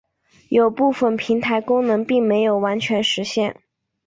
[0.49, 3.61] 有部分平台功能并没有完全实现。